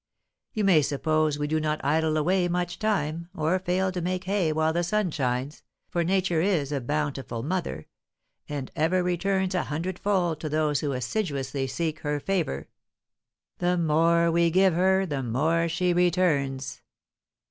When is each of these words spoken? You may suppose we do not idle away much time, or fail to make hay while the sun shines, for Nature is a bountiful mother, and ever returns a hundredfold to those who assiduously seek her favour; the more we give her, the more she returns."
You 0.51 0.63
may 0.63 0.81
suppose 0.81 1.37
we 1.37 1.45
do 1.45 1.59
not 1.59 1.79
idle 1.85 2.17
away 2.17 2.47
much 2.47 2.79
time, 2.79 3.29
or 3.35 3.59
fail 3.59 3.91
to 3.91 4.01
make 4.01 4.23
hay 4.23 4.51
while 4.51 4.73
the 4.73 4.81
sun 4.83 5.11
shines, 5.11 5.61
for 5.89 6.03
Nature 6.03 6.41
is 6.41 6.71
a 6.71 6.81
bountiful 6.81 7.43
mother, 7.43 7.85
and 8.49 8.71
ever 8.75 9.03
returns 9.03 9.53
a 9.53 9.65
hundredfold 9.65 10.39
to 10.39 10.49
those 10.49 10.79
who 10.79 10.93
assiduously 10.93 11.67
seek 11.67 11.99
her 11.99 12.19
favour; 12.19 12.67
the 13.59 13.77
more 13.77 14.31
we 14.31 14.49
give 14.49 14.73
her, 14.73 15.05
the 15.05 15.21
more 15.21 15.69
she 15.69 15.93
returns." 15.93 16.81